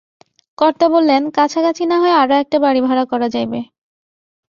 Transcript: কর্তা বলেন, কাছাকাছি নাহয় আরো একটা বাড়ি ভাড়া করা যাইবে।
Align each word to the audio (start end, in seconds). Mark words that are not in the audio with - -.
কর্তা 0.57 0.87
বলেন, 0.89 1.21
কাছাকাছি 1.37 1.83
নাহয় 1.85 2.15
আরো 2.21 2.33
একটা 2.35 2.57
বাড়ি 2.59 2.81
ভাড়া 2.87 3.05
করা 3.11 3.27
যাইবে। 3.29 3.59